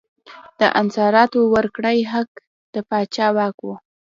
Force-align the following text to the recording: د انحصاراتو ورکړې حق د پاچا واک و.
د 0.59 0.61
انحصاراتو 0.79 1.39
ورکړې 1.55 1.97
حق 2.11 2.29
د 2.73 2.75
پاچا 2.89 3.27
واک 3.37 3.57
و. 3.65 3.69